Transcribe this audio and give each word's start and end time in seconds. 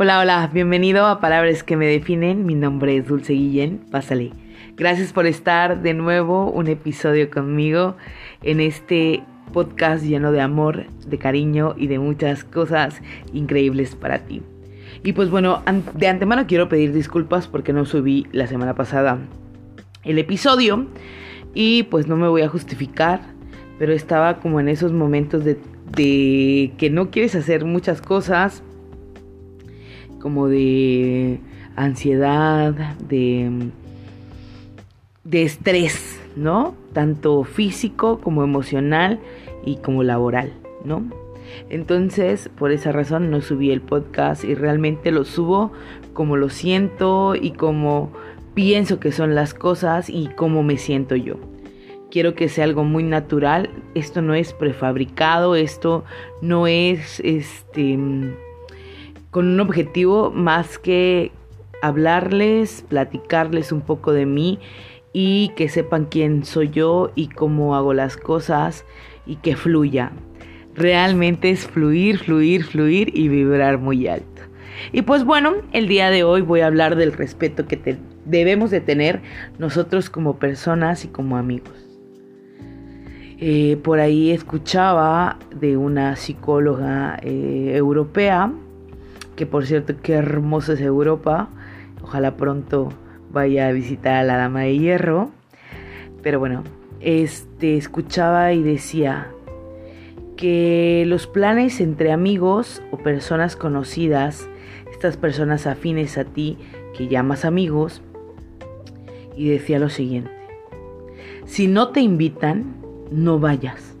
Hola, 0.00 0.20
hola, 0.20 0.48
bienvenido 0.52 1.06
a 1.06 1.18
Palabras 1.18 1.64
que 1.64 1.76
me 1.76 1.88
definen. 1.88 2.46
Mi 2.46 2.54
nombre 2.54 2.96
es 2.96 3.08
Dulce 3.08 3.32
Guillén. 3.32 3.78
Pásale. 3.90 4.30
Gracias 4.76 5.12
por 5.12 5.26
estar 5.26 5.82
de 5.82 5.92
nuevo 5.92 6.52
un 6.52 6.68
episodio 6.68 7.28
conmigo 7.30 7.96
en 8.44 8.60
este 8.60 9.24
podcast 9.52 10.04
lleno 10.04 10.30
de 10.30 10.40
amor, 10.40 10.84
de 11.04 11.18
cariño 11.18 11.74
y 11.76 11.88
de 11.88 11.98
muchas 11.98 12.44
cosas 12.44 13.02
increíbles 13.32 13.96
para 13.96 14.20
ti. 14.20 14.40
Y 15.02 15.14
pues 15.14 15.30
bueno, 15.30 15.64
de 15.94 16.06
antemano 16.06 16.46
quiero 16.46 16.68
pedir 16.68 16.92
disculpas 16.92 17.48
porque 17.48 17.72
no 17.72 17.84
subí 17.84 18.24
la 18.30 18.46
semana 18.46 18.76
pasada 18.76 19.18
el 20.04 20.20
episodio 20.20 20.86
y 21.54 21.82
pues 21.82 22.06
no 22.06 22.14
me 22.14 22.28
voy 22.28 22.42
a 22.42 22.48
justificar, 22.48 23.20
pero 23.80 23.92
estaba 23.92 24.38
como 24.38 24.60
en 24.60 24.68
esos 24.68 24.92
momentos 24.92 25.44
de, 25.44 25.58
de 25.90 26.72
que 26.78 26.88
no 26.88 27.10
quieres 27.10 27.34
hacer 27.34 27.64
muchas 27.64 28.00
cosas 28.00 28.62
como 30.20 30.48
de 30.48 31.40
ansiedad, 31.76 32.72
de, 33.08 33.70
de 35.24 35.42
estrés, 35.42 36.20
¿no? 36.36 36.74
Tanto 36.92 37.44
físico 37.44 38.20
como 38.20 38.42
emocional 38.42 39.20
y 39.64 39.76
como 39.76 40.02
laboral, 40.02 40.52
¿no? 40.84 41.04
Entonces, 41.70 42.50
por 42.58 42.72
esa 42.72 42.92
razón 42.92 43.30
no 43.30 43.40
subí 43.40 43.70
el 43.70 43.80
podcast 43.80 44.44
y 44.44 44.54
realmente 44.54 45.10
lo 45.10 45.24
subo 45.24 45.72
como 46.12 46.36
lo 46.36 46.48
siento 46.48 47.34
y 47.34 47.52
como 47.52 48.12
pienso 48.54 49.00
que 49.00 49.12
son 49.12 49.34
las 49.34 49.54
cosas 49.54 50.10
y 50.10 50.28
cómo 50.28 50.62
me 50.62 50.78
siento 50.78 51.16
yo. 51.16 51.36
Quiero 52.10 52.34
que 52.34 52.48
sea 52.48 52.64
algo 52.64 52.84
muy 52.84 53.02
natural. 53.02 53.70
Esto 53.94 54.22
no 54.22 54.34
es 54.34 54.52
prefabricado, 54.52 55.56
esto 55.56 56.04
no 56.40 56.66
es 56.66 57.20
este 57.20 57.98
con 59.30 59.46
un 59.46 59.60
objetivo 59.60 60.30
más 60.30 60.78
que 60.78 61.32
hablarles, 61.82 62.84
platicarles 62.88 63.72
un 63.72 63.80
poco 63.80 64.12
de 64.12 64.26
mí 64.26 64.58
y 65.12 65.52
que 65.56 65.68
sepan 65.68 66.06
quién 66.06 66.44
soy 66.44 66.70
yo 66.70 67.12
y 67.14 67.28
cómo 67.28 67.76
hago 67.76 67.94
las 67.94 68.16
cosas 68.16 68.84
y 69.26 69.36
que 69.36 69.56
fluya. 69.56 70.12
Realmente 70.74 71.50
es 71.50 71.66
fluir, 71.66 72.18
fluir, 72.18 72.64
fluir 72.64 73.10
y 73.16 73.28
vibrar 73.28 73.78
muy 73.78 74.06
alto. 74.06 74.42
Y 74.92 75.02
pues 75.02 75.24
bueno, 75.24 75.56
el 75.72 75.88
día 75.88 76.10
de 76.10 76.22
hoy 76.22 76.40
voy 76.40 76.60
a 76.60 76.66
hablar 76.66 76.94
del 76.96 77.12
respeto 77.12 77.66
que 77.66 77.98
debemos 78.24 78.70
de 78.70 78.80
tener 78.80 79.20
nosotros 79.58 80.08
como 80.08 80.38
personas 80.38 81.04
y 81.04 81.08
como 81.08 81.36
amigos. 81.36 81.74
Eh, 83.40 83.76
por 83.82 84.00
ahí 84.00 84.30
escuchaba 84.30 85.38
de 85.54 85.76
una 85.76 86.16
psicóloga 86.16 87.18
eh, 87.22 87.72
europea 87.74 88.52
que 89.38 89.46
por 89.46 89.66
cierto, 89.66 89.94
qué 90.02 90.14
hermosa 90.14 90.72
es 90.72 90.80
Europa. 90.80 91.48
Ojalá 92.02 92.36
pronto 92.36 92.88
vaya 93.30 93.68
a 93.68 93.72
visitar 93.72 94.14
a 94.14 94.24
la 94.24 94.36
Dama 94.36 94.62
de 94.62 94.76
Hierro. 94.76 95.30
Pero 96.24 96.40
bueno, 96.40 96.64
este 96.98 97.76
escuchaba 97.76 98.52
y 98.52 98.64
decía 98.64 99.28
que 100.36 101.04
los 101.06 101.28
planes 101.28 101.80
entre 101.80 102.10
amigos 102.10 102.82
o 102.90 102.96
personas 102.96 103.54
conocidas, 103.54 104.48
estas 104.90 105.16
personas 105.16 105.68
afines 105.68 106.18
a 106.18 106.24
ti 106.24 106.58
que 106.96 107.06
llamas 107.06 107.44
amigos, 107.44 108.02
y 109.36 109.50
decía 109.50 109.78
lo 109.78 109.88
siguiente: 109.88 110.32
si 111.44 111.68
no 111.68 111.90
te 111.90 112.00
invitan, 112.00 112.74
no 113.12 113.38
vayas. 113.38 113.94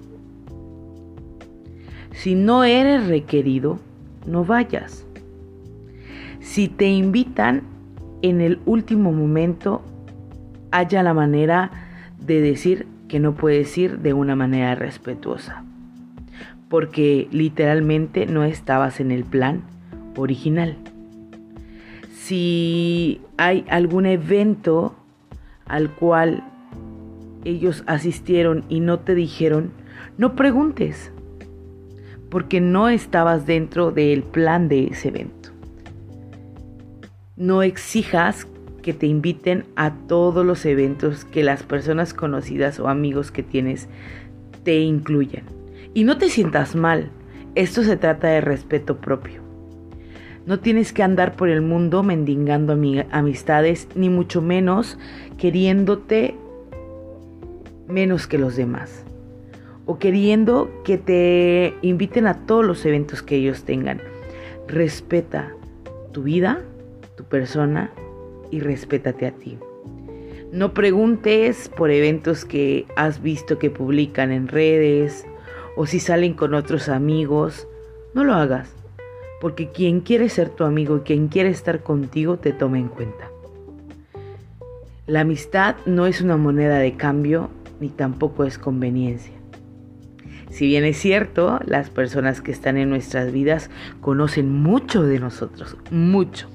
Si 2.10 2.34
no 2.34 2.64
eres 2.64 3.06
requerido, 3.06 3.78
no 4.26 4.44
vayas. 4.44 5.04
Si 6.48 6.68
te 6.68 6.86
invitan 6.86 7.62
en 8.22 8.40
el 8.40 8.58
último 8.64 9.12
momento, 9.12 9.82
haya 10.70 11.02
la 11.02 11.12
manera 11.12 11.70
de 12.18 12.40
decir 12.40 12.86
que 13.06 13.20
no 13.20 13.34
puedes 13.34 13.76
ir 13.76 13.98
de 13.98 14.14
una 14.14 14.34
manera 14.34 14.74
respetuosa. 14.74 15.62
Porque 16.70 17.28
literalmente 17.32 18.24
no 18.24 18.44
estabas 18.44 18.98
en 18.98 19.10
el 19.10 19.24
plan 19.24 19.60
original. 20.16 20.78
Si 22.14 23.20
hay 23.36 23.66
algún 23.68 24.06
evento 24.06 24.96
al 25.66 25.90
cual 25.90 26.42
ellos 27.44 27.84
asistieron 27.86 28.64
y 28.70 28.80
no 28.80 29.00
te 29.00 29.14
dijeron, 29.14 29.70
no 30.16 30.34
preguntes, 30.34 31.12
porque 32.30 32.62
no 32.62 32.88
estabas 32.88 33.44
dentro 33.44 33.90
del 33.90 34.22
plan 34.22 34.68
de 34.68 34.86
ese 34.86 35.08
evento. 35.08 35.37
No 37.38 37.62
exijas 37.62 38.48
que 38.82 38.92
te 38.92 39.06
inviten 39.06 39.64
a 39.76 39.94
todos 39.94 40.44
los 40.44 40.66
eventos 40.66 41.24
que 41.24 41.44
las 41.44 41.62
personas 41.62 42.12
conocidas 42.12 42.80
o 42.80 42.88
amigos 42.88 43.30
que 43.30 43.44
tienes 43.44 43.88
te 44.64 44.80
incluyan. 44.80 45.44
Y 45.94 46.02
no 46.02 46.18
te 46.18 46.30
sientas 46.30 46.74
mal, 46.74 47.10
esto 47.54 47.84
se 47.84 47.96
trata 47.96 48.26
de 48.26 48.40
respeto 48.40 48.96
propio. 48.96 49.40
No 50.46 50.58
tienes 50.58 50.92
que 50.92 51.04
andar 51.04 51.36
por 51.36 51.48
el 51.48 51.60
mundo 51.60 52.02
mendigando 52.02 52.76
amistades, 53.12 53.86
ni 53.94 54.08
mucho 54.08 54.42
menos 54.42 54.98
queriéndote 55.36 56.34
menos 57.86 58.26
que 58.26 58.38
los 58.38 58.56
demás. 58.56 59.04
O 59.86 59.98
queriendo 59.98 60.70
que 60.84 60.98
te 60.98 61.74
inviten 61.82 62.26
a 62.26 62.46
todos 62.46 62.64
los 62.64 62.84
eventos 62.84 63.22
que 63.22 63.36
ellos 63.36 63.62
tengan. 63.62 64.00
Respeta 64.66 65.52
tu 66.12 66.24
vida, 66.24 66.62
tu 67.18 67.24
persona 67.24 67.90
y 68.52 68.60
respétate 68.60 69.26
a 69.26 69.32
ti. 69.32 69.58
No 70.52 70.72
preguntes 70.72 71.68
por 71.68 71.90
eventos 71.90 72.44
que 72.44 72.86
has 72.96 73.20
visto 73.20 73.58
que 73.58 73.70
publican 73.70 74.30
en 74.30 74.46
redes 74.46 75.26
o 75.76 75.84
si 75.84 75.98
salen 75.98 76.34
con 76.34 76.54
otros 76.54 76.88
amigos. 76.88 77.66
No 78.14 78.22
lo 78.22 78.34
hagas, 78.34 78.72
porque 79.40 79.70
quien 79.70 80.00
quiere 80.00 80.28
ser 80.28 80.48
tu 80.48 80.62
amigo 80.62 80.98
y 80.98 81.00
quien 81.00 81.26
quiere 81.26 81.50
estar 81.50 81.82
contigo 81.82 82.38
te 82.38 82.52
toma 82.52 82.78
en 82.78 82.88
cuenta. 82.88 83.30
La 85.06 85.20
amistad 85.20 85.74
no 85.84 86.06
es 86.06 86.20
una 86.20 86.36
moneda 86.36 86.78
de 86.78 86.96
cambio 86.96 87.50
ni 87.80 87.88
tampoco 87.88 88.44
es 88.44 88.58
conveniencia. 88.58 89.34
Si 90.50 90.66
bien 90.66 90.84
es 90.84 90.98
cierto, 90.98 91.58
las 91.66 91.90
personas 91.90 92.40
que 92.40 92.52
están 92.52 92.76
en 92.78 92.88
nuestras 92.90 93.32
vidas 93.32 93.70
conocen 94.00 94.52
mucho 94.52 95.02
de 95.02 95.18
nosotros, 95.18 95.76
mucho. 95.90 96.48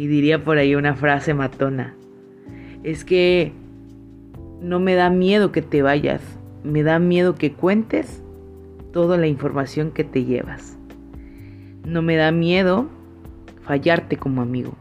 Y 0.00 0.06
diría 0.06 0.42
por 0.44 0.56
ahí 0.56 0.74
una 0.74 0.94
frase 0.94 1.34
matona. 1.34 1.94
Es 2.82 3.04
que 3.04 3.52
no 4.62 4.80
me 4.80 4.94
da 4.94 5.10
miedo 5.10 5.52
que 5.52 5.60
te 5.60 5.82
vayas, 5.82 6.22
me 6.64 6.82
da 6.82 6.98
miedo 6.98 7.34
que 7.34 7.52
cuentes 7.52 8.22
toda 8.94 9.18
la 9.18 9.26
información 9.26 9.90
que 9.90 10.04
te 10.04 10.24
llevas. 10.24 10.78
No 11.84 12.00
me 12.00 12.16
da 12.16 12.32
miedo 12.32 12.88
fallarte 13.60 14.16
como 14.16 14.40
amigo, 14.40 14.72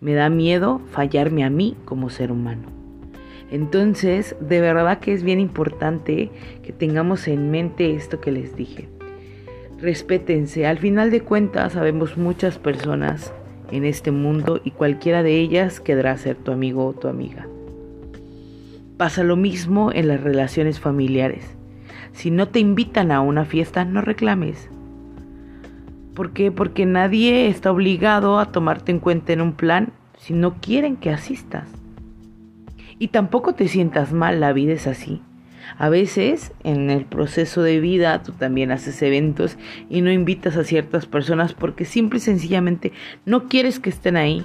me 0.00 0.14
da 0.14 0.28
miedo 0.28 0.80
fallarme 0.90 1.44
a 1.44 1.50
mí 1.50 1.76
como 1.84 2.10
ser 2.10 2.32
humano. 2.32 2.66
Entonces, 3.52 4.34
de 4.40 4.60
verdad 4.60 4.98
que 4.98 5.12
es 5.12 5.22
bien 5.22 5.38
importante 5.38 6.32
que 6.64 6.72
tengamos 6.72 7.28
en 7.28 7.52
mente 7.52 7.94
esto 7.94 8.20
que 8.20 8.32
les 8.32 8.56
dije. 8.56 8.88
Respétense, 9.80 10.66
al 10.66 10.78
final 10.78 11.12
de 11.12 11.20
cuentas 11.20 11.74
sabemos 11.74 12.16
muchas 12.16 12.58
personas 12.58 13.32
en 13.74 13.84
este 13.84 14.12
mundo 14.12 14.60
y 14.62 14.70
cualquiera 14.70 15.22
de 15.22 15.40
ellas 15.40 15.80
quedará 15.80 16.16
ser 16.16 16.36
tu 16.36 16.52
amigo 16.52 16.86
o 16.86 16.92
tu 16.92 17.08
amiga. 17.08 17.48
Pasa 18.96 19.24
lo 19.24 19.34
mismo 19.34 19.90
en 19.92 20.06
las 20.06 20.20
relaciones 20.20 20.78
familiares. 20.78 21.44
Si 22.12 22.30
no 22.30 22.46
te 22.48 22.60
invitan 22.60 23.10
a 23.10 23.20
una 23.20 23.44
fiesta, 23.44 23.84
no 23.84 24.00
reclames. 24.00 24.70
¿Por 26.14 26.30
qué? 26.30 26.52
Porque 26.52 26.86
nadie 26.86 27.48
está 27.48 27.72
obligado 27.72 28.38
a 28.38 28.52
tomarte 28.52 28.92
en 28.92 29.00
cuenta 29.00 29.32
en 29.32 29.40
un 29.40 29.52
plan 29.54 29.92
si 30.16 30.32
no 30.32 30.54
quieren 30.60 30.96
que 30.96 31.10
asistas. 31.10 31.68
Y 33.00 33.08
tampoco 33.08 33.54
te 33.54 33.66
sientas 33.66 34.12
mal, 34.12 34.38
la 34.38 34.52
vida 34.52 34.72
es 34.72 34.86
así. 34.86 35.20
A 35.78 35.88
veces 35.88 36.52
en 36.62 36.90
el 36.90 37.04
proceso 37.04 37.62
de 37.62 37.80
vida 37.80 38.22
tú 38.22 38.32
también 38.32 38.70
haces 38.70 39.00
eventos 39.02 39.56
y 39.90 40.00
no 40.00 40.12
invitas 40.12 40.56
a 40.56 40.64
ciertas 40.64 41.06
personas 41.06 41.54
porque 41.54 41.84
simple 41.84 42.18
y 42.18 42.22
sencillamente 42.22 42.92
no 43.24 43.48
quieres 43.48 43.80
que 43.80 43.90
estén 43.90 44.16
ahí. 44.16 44.44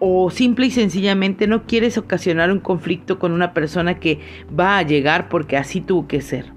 O 0.00 0.30
simple 0.30 0.66
y 0.66 0.70
sencillamente 0.70 1.46
no 1.46 1.64
quieres 1.66 1.96
ocasionar 1.96 2.50
un 2.50 2.60
conflicto 2.60 3.18
con 3.18 3.32
una 3.32 3.54
persona 3.54 3.98
que 3.98 4.18
va 4.58 4.78
a 4.78 4.82
llegar 4.82 5.28
porque 5.28 5.56
así 5.56 5.80
tuvo 5.80 6.06
que 6.08 6.20
ser. 6.20 6.52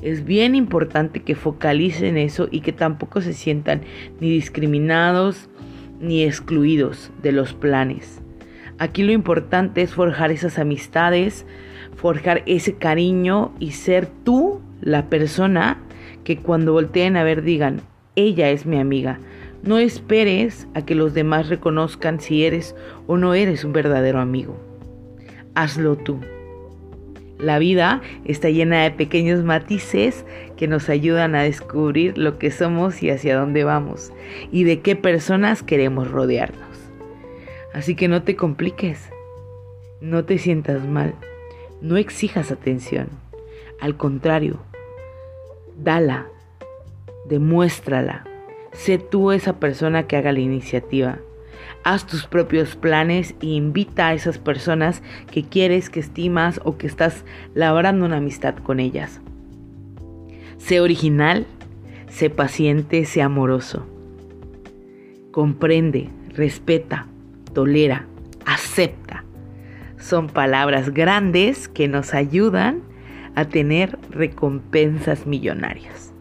Es 0.00 0.24
bien 0.24 0.54
importante 0.54 1.22
que 1.22 1.34
focalicen 1.34 2.16
eso 2.16 2.48
y 2.50 2.60
que 2.60 2.72
tampoco 2.72 3.20
se 3.20 3.32
sientan 3.32 3.82
ni 4.20 4.30
discriminados 4.30 5.50
ni 6.00 6.22
excluidos 6.22 7.10
de 7.22 7.32
los 7.32 7.52
planes. 7.52 8.22
Aquí 8.78 9.02
lo 9.02 9.12
importante 9.12 9.82
es 9.82 9.92
forjar 9.92 10.30
esas 10.30 10.58
amistades, 10.58 11.44
forjar 11.96 12.42
ese 12.46 12.74
cariño 12.74 13.52
y 13.58 13.72
ser 13.72 14.06
tú 14.06 14.60
la 14.80 15.06
persona 15.06 15.78
que 16.22 16.38
cuando 16.38 16.72
volteen 16.72 17.16
a 17.16 17.24
ver 17.24 17.42
digan, 17.42 17.80
ella 18.14 18.50
es 18.50 18.66
mi 18.66 18.78
amiga, 18.78 19.18
No 19.64 19.78
esperes 19.78 20.68
a 20.74 20.86
que 20.86 20.94
los 20.94 21.14
demás 21.14 21.48
reconozcan 21.48 22.20
si 22.20 22.44
eres 22.44 22.76
o 23.08 23.16
no 23.16 23.34
eres 23.34 23.64
un 23.64 23.72
verdadero 23.72 24.20
amigo. 24.20 24.56
Hazlo 25.56 25.96
tú. 25.96 26.20
La 27.40 27.58
vida 27.58 28.00
está 28.24 28.50
llena 28.50 28.84
de 28.84 28.92
pequeños 28.92 29.42
matices 29.42 30.24
que 30.56 30.68
nos 30.68 30.88
ayudan 30.88 31.34
a 31.34 31.42
descubrir 31.42 32.16
lo 32.18 32.38
que 32.38 32.52
somos 32.52 33.02
y 33.02 33.10
hacia 33.10 33.36
dónde 33.36 33.64
vamos 33.64 34.12
y 34.52 34.62
de 34.62 34.80
qué 34.80 34.94
personas 34.94 35.64
queremos 35.64 36.08
rodearnos. 36.08 36.67
Así 37.78 37.94
que 37.94 38.08
no 38.08 38.24
te 38.24 38.34
compliques, 38.34 39.08
no 40.00 40.24
te 40.24 40.38
sientas 40.38 40.84
mal, 40.84 41.14
no 41.80 41.96
exijas 41.96 42.50
atención. 42.50 43.06
Al 43.80 43.96
contrario, 43.96 44.58
dala, 45.76 46.26
demuéstrala. 47.28 48.24
Sé 48.72 48.98
tú 48.98 49.30
esa 49.30 49.60
persona 49.60 50.08
que 50.08 50.16
haga 50.16 50.32
la 50.32 50.40
iniciativa. 50.40 51.20
Haz 51.84 52.04
tus 52.04 52.26
propios 52.26 52.74
planes 52.74 53.36
e 53.40 53.46
invita 53.46 54.08
a 54.08 54.14
esas 54.14 54.38
personas 54.38 55.00
que 55.30 55.44
quieres, 55.44 55.88
que 55.88 56.00
estimas 56.00 56.60
o 56.64 56.78
que 56.78 56.88
estás 56.88 57.24
labrando 57.54 58.06
una 58.06 58.16
amistad 58.16 58.56
con 58.56 58.80
ellas. 58.80 59.20
Sé 60.56 60.80
original, 60.80 61.46
sé 62.08 62.28
paciente, 62.28 63.04
sé 63.04 63.22
amoroso. 63.22 63.86
Comprende, 65.30 66.10
respeta, 66.34 67.06
tolera, 67.52 68.06
acepta. 68.44 69.24
Son 69.98 70.28
palabras 70.28 70.90
grandes 70.90 71.68
que 71.68 71.88
nos 71.88 72.14
ayudan 72.14 72.82
a 73.34 73.44
tener 73.46 73.98
recompensas 74.10 75.26
millonarias. 75.26 76.12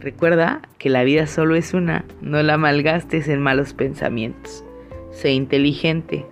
Recuerda 0.00 0.62
que 0.78 0.90
la 0.90 1.04
vida 1.04 1.26
solo 1.26 1.54
es 1.54 1.74
una, 1.74 2.04
no 2.20 2.42
la 2.42 2.58
malgastes 2.58 3.28
en 3.28 3.40
malos 3.40 3.72
pensamientos. 3.72 4.64
Sé 5.12 5.32
inteligente. 5.32 6.26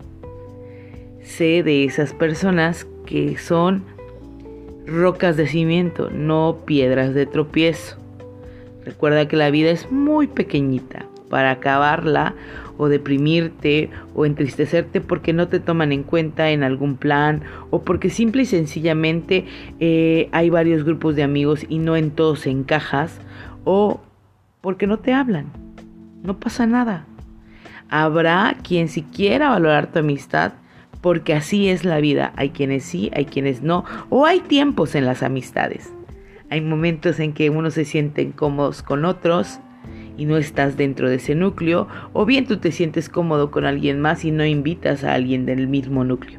Sé 1.22 1.62
de 1.62 1.84
esas 1.84 2.12
personas 2.12 2.86
que 3.06 3.38
son 3.38 3.84
rocas 4.86 5.36
de 5.36 5.46
cimiento, 5.46 6.10
no 6.10 6.58
piedras 6.64 7.14
de 7.14 7.26
tropiezo. 7.26 7.96
Recuerda 8.84 9.28
que 9.28 9.36
la 9.36 9.50
vida 9.50 9.70
es 9.70 9.90
muy 9.92 10.26
pequeñita 10.26 11.06
para 11.30 11.52
acabarla 11.52 12.34
o 12.76 12.88
deprimirte 12.88 13.88
o 14.14 14.26
entristecerte 14.26 15.00
porque 15.00 15.32
no 15.32 15.48
te 15.48 15.60
toman 15.60 15.92
en 15.92 16.02
cuenta 16.02 16.50
en 16.50 16.62
algún 16.62 16.96
plan 16.96 17.42
o 17.70 17.82
porque 17.82 18.10
simple 18.10 18.42
y 18.42 18.46
sencillamente 18.46 19.46
eh, 19.78 20.28
hay 20.32 20.50
varios 20.50 20.84
grupos 20.84 21.16
de 21.16 21.22
amigos 21.22 21.64
y 21.68 21.78
no 21.78 21.96
en 21.96 22.10
todos 22.10 22.46
encajas 22.46 23.18
o 23.64 24.00
porque 24.60 24.86
no 24.86 24.98
te 24.98 25.12
hablan. 25.12 25.46
No 26.22 26.38
pasa 26.38 26.66
nada. 26.66 27.06
Habrá 27.88 28.56
quien 28.62 28.88
si 28.88 29.02
quiera 29.02 29.50
valorar 29.50 29.92
tu 29.92 30.00
amistad 30.00 30.52
porque 31.00 31.34
así 31.34 31.68
es 31.68 31.84
la 31.84 32.00
vida. 32.00 32.32
Hay 32.36 32.50
quienes 32.50 32.84
sí, 32.84 33.10
hay 33.14 33.24
quienes 33.24 33.62
no. 33.62 33.84
O 34.10 34.26
hay 34.26 34.40
tiempos 34.40 34.94
en 34.94 35.06
las 35.06 35.22
amistades. 35.22 35.92
Hay 36.50 36.60
momentos 36.60 37.20
en 37.20 37.32
que 37.32 37.50
uno 37.50 37.70
se 37.70 37.84
siente 37.84 38.30
cómodos 38.32 38.82
con 38.82 39.04
otros 39.04 39.60
y 40.20 40.26
no 40.26 40.36
estás 40.36 40.76
dentro 40.76 41.08
de 41.08 41.16
ese 41.16 41.34
núcleo. 41.34 41.88
O 42.12 42.26
bien 42.26 42.46
tú 42.46 42.58
te 42.58 42.70
sientes 42.70 43.08
cómodo 43.08 43.50
con 43.50 43.64
alguien 43.64 44.00
más 44.00 44.24
y 44.24 44.30
no 44.30 44.44
invitas 44.44 45.02
a 45.02 45.14
alguien 45.14 45.46
del 45.46 45.66
mismo 45.66 46.04
núcleo. 46.04 46.38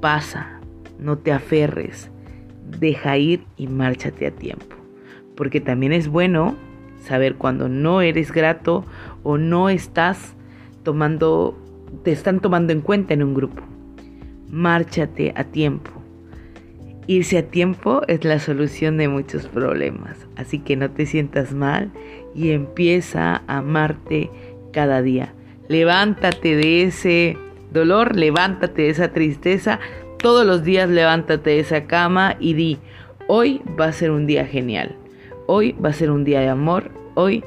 Pasa, 0.00 0.60
no 0.98 1.18
te 1.18 1.32
aferres. 1.32 2.10
Deja 2.78 3.18
ir 3.18 3.42
y 3.58 3.66
márchate 3.66 4.26
a 4.26 4.30
tiempo 4.30 4.78
porque 5.38 5.60
también 5.60 5.92
es 5.92 6.08
bueno 6.08 6.56
saber 7.00 7.36
cuando 7.36 7.68
no 7.68 8.00
eres 8.00 8.32
grato 8.32 8.84
o 9.22 9.38
no 9.38 9.68
estás 9.68 10.34
tomando, 10.82 11.56
te 12.02 12.10
están 12.10 12.40
tomando 12.40 12.72
en 12.72 12.80
cuenta 12.80 13.14
en 13.14 13.22
un 13.22 13.34
grupo. 13.34 13.62
Márchate 14.50 15.32
a 15.36 15.44
tiempo. 15.44 15.92
Irse 17.06 17.38
a 17.38 17.46
tiempo 17.46 18.02
es 18.08 18.24
la 18.24 18.40
solución 18.40 18.96
de 18.96 19.06
muchos 19.06 19.46
problemas, 19.46 20.26
así 20.34 20.58
que 20.58 20.74
no 20.74 20.90
te 20.90 21.06
sientas 21.06 21.54
mal 21.54 21.92
y 22.38 22.52
empieza 22.52 23.42
a 23.48 23.58
amarte 23.58 24.30
cada 24.72 25.02
día. 25.02 25.34
Levántate 25.66 26.54
de 26.54 26.84
ese 26.84 27.36
dolor, 27.72 28.14
levántate 28.14 28.82
de 28.82 28.90
esa 28.90 29.12
tristeza, 29.12 29.80
todos 30.18 30.46
los 30.46 30.62
días 30.62 30.88
levántate 30.88 31.50
de 31.50 31.60
esa 31.60 31.84
cama 31.86 32.36
y 32.38 32.54
di, 32.54 32.78
hoy 33.26 33.60
va 33.78 33.86
a 33.86 33.92
ser 33.92 34.12
un 34.12 34.28
día 34.28 34.46
genial. 34.46 34.94
Hoy 35.46 35.72
va 35.84 35.88
a 35.88 35.92
ser 35.92 36.12
un 36.12 36.22
día 36.22 36.40
de 36.40 36.48
amor, 36.48 36.92
hoy 37.14 37.42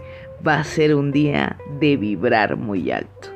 va 0.45 0.55
a 0.55 0.63
ser 0.65 0.93
un 0.93 1.13
día 1.13 1.57
de 1.79 1.95
vibrar 1.95 2.57
muy 2.57 2.91
alto. 2.91 3.29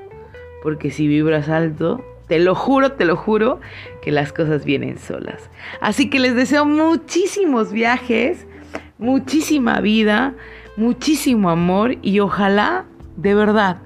Porque 0.62 0.92
si 0.92 1.08
vibras 1.08 1.48
alto, 1.48 2.04
te 2.28 2.40
lo 2.40 2.54
juro, 2.54 2.94
te 2.94 3.06
lo 3.06 3.16
juro, 3.16 3.62
que 4.01 4.12
las 4.12 4.34
cosas 4.34 4.66
vienen 4.66 4.98
solas. 4.98 5.50
Así 5.80 6.10
que 6.10 6.19
les 6.19 6.36
deseo 6.36 6.66
muchísimos 6.66 7.72
viajes, 7.72 8.46
muchísima 8.98 9.80
vida, 9.80 10.34
muchísimo 10.77 11.50
amor 11.50 11.98
y 12.01 12.19
ojalá, 12.19 12.86
de 13.18 13.33
verdad, 13.33 13.77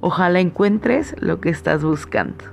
ojalá 0.00 0.40
encuentres 0.40 1.14
lo 1.20 1.40
que 1.40 1.50
estás 1.50 1.84
buscando. 1.84 2.44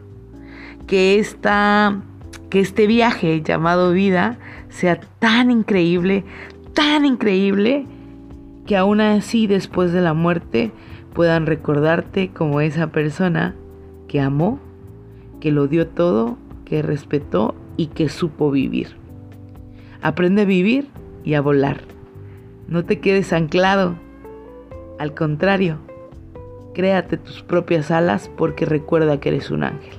Que, 0.87 1.19
esta, 1.19 2.01
que 2.49 2.59
este 2.59 2.87
viaje 2.87 3.41
llamado 3.41 3.91
vida 3.91 4.37
sea 4.69 4.99
tan 5.19 5.51
increíble, 5.51 6.23
tan 6.73 7.05
increíble 7.05 7.85
que 8.65 8.77
aún 8.77 9.01
así 9.01 9.47
después 9.47 9.91
de 9.93 10.01
la 10.01 10.13
muerte 10.13 10.71
puedan 11.13 11.45
recordarte 11.45 12.29
como 12.29 12.61
esa 12.61 12.87
persona 12.87 13.55
que 14.07 14.21
amó, 14.21 14.59
que 15.39 15.51
lo 15.51 15.67
dio 15.67 15.87
todo, 15.87 16.37
que 16.65 16.81
respetó 16.81 17.55
y 17.77 17.87
que 17.87 18.09
supo 18.09 18.51
vivir. 18.51 18.97
Aprende 20.01 20.43
a 20.43 20.45
vivir 20.45 20.87
y 21.23 21.33
a 21.33 21.41
volar. 21.41 21.96
No 22.67 22.85
te 22.85 22.99
quedes 22.99 23.33
anclado. 23.33 23.95
Al 24.99 25.13
contrario, 25.13 25.79
créate 26.73 27.17
tus 27.17 27.41
propias 27.43 27.91
alas 27.91 28.29
porque 28.35 28.65
recuerda 28.65 29.19
que 29.19 29.29
eres 29.29 29.51
un 29.51 29.63
ángel. 29.63 29.93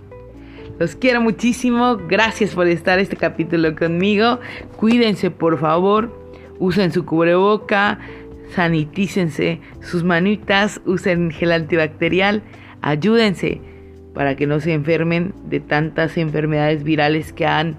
Los 0.78 0.94
quiero 0.94 1.20
muchísimo. 1.20 1.96
Gracias 2.08 2.54
por 2.54 2.68
estar 2.68 2.98
este 2.98 3.16
capítulo 3.16 3.74
conmigo. 3.74 4.38
Cuídense, 4.76 5.30
por 5.30 5.58
favor 5.58 6.28
usen 6.58 6.92
su 6.92 7.04
cubreboca, 7.04 7.98
sanitícense 8.54 9.60
sus 9.80 10.04
manitas, 10.04 10.80
usen 10.84 11.30
gel 11.30 11.52
antibacterial, 11.52 12.42
ayúdense 12.82 13.60
para 14.14 14.36
que 14.36 14.46
no 14.46 14.60
se 14.60 14.72
enfermen 14.72 15.32
de 15.44 15.60
tantas 15.60 16.16
enfermedades 16.16 16.82
virales 16.82 17.32
que 17.32 17.46
han 17.46 17.76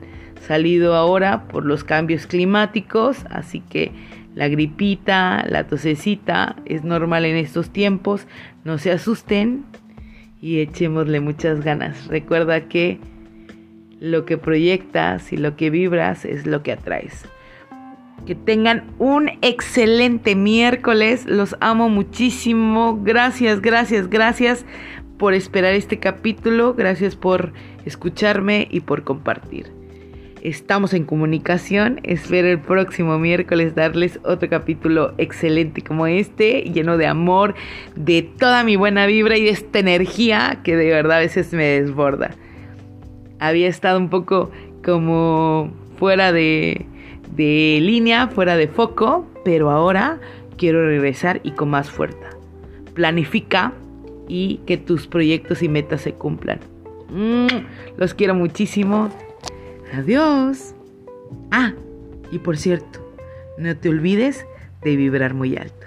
salido 0.47 0.95
ahora 0.95 1.47
por 1.47 1.65
los 1.65 1.83
cambios 1.83 2.27
climáticos, 2.27 3.25
así 3.29 3.59
que 3.59 3.91
la 4.35 4.47
gripita, 4.47 5.45
la 5.47 5.67
tosecita 5.67 6.55
es 6.65 6.83
normal 6.83 7.25
en 7.25 7.35
estos 7.35 7.71
tiempos, 7.71 8.27
no 8.63 8.77
se 8.77 8.91
asusten 8.91 9.65
y 10.41 10.59
echémosle 10.59 11.19
muchas 11.19 11.61
ganas. 11.61 12.07
Recuerda 12.07 12.67
que 12.67 12.99
lo 13.99 14.25
que 14.25 14.37
proyectas 14.37 15.33
y 15.33 15.37
lo 15.37 15.55
que 15.55 15.69
vibras 15.69 16.25
es 16.25 16.45
lo 16.45 16.63
que 16.63 16.71
atraes. 16.71 17.25
Que 18.25 18.35
tengan 18.35 18.83
un 18.99 19.29
excelente 19.41 20.35
miércoles. 20.35 21.25
Los 21.25 21.55
amo 21.61 21.89
muchísimo. 21.89 22.99
Gracias, 23.01 23.61
gracias, 23.61 24.09
gracias 24.09 24.65
por 25.17 25.33
esperar 25.33 25.73
este 25.73 25.99
capítulo. 25.99 26.73
Gracias 26.73 27.15
por 27.15 27.53
escucharme 27.85 28.67
y 28.69 28.81
por 28.81 29.03
compartir. 29.03 29.78
Estamos 30.41 30.93
en 30.93 31.03
comunicación. 31.03 31.99
Espero 32.03 32.47
el 32.47 32.59
próximo 32.59 33.19
miércoles 33.19 33.75
darles 33.75 34.19
otro 34.23 34.47
capítulo 34.49 35.13
excelente 35.17 35.81
como 35.81 36.07
este, 36.07 36.61
lleno 36.61 36.97
de 36.97 37.07
amor, 37.07 37.55
de 37.95 38.21
toda 38.21 38.63
mi 38.63 38.77
buena 38.77 39.05
vibra 39.05 39.37
y 39.37 39.43
de 39.43 39.49
esta 39.49 39.79
energía 39.79 40.59
que 40.63 40.77
de 40.77 40.89
verdad 40.91 41.17
a 41.17 41.19
veces 41.19 41.51
me 41.51 41.65
desborda. 41.65 42.31
Había 43.39 43.67
estado 43.67 43.99
un 43.99 44.09
poco 44.09 44.49
como 44.83 45.71
fuera 45.97 46.31
de, 46.31 46.85
de 47.35 47.79
línea, 47.81 48.29
fuera 48.29 48.55
de 48.55 48.69
foco, 48.69 49.27
pero 49.43 49.69
ahora 49.69 50.19
quiero 50.57 50.85
regresar 50.85 51.41
y 51.43 51.51
con 51.51 51.69
más 51.69 51.89
fuerza. 51.89 52.29
Planifica 52.93 53.73
y 54.29 54.61
que 54.65 54.77
tus 54.77 55.05
proyectos 55.07 55.61
y 55.63 55.67
metas 55.67 56.01
se 56.01 56.13
cumplan. 56.13 56.59
Mm, 57.09 57.47
los 57.97 58.13
quiero 58.13 58.35
muchísimo. 58.35 59.09
Adiós. 59.93 60.75
Ah, 61.51 61.73
y 62.31 62.39
por 62.39 62.57
cierto, 62.57 62.99
no 63.57 63.75
te 63.75 63.89
olvides 63.89 64.45
de 64.81 64.95
vibrar 64.95 65.33
muy 65.33 65.57
alto. 65.57 65.78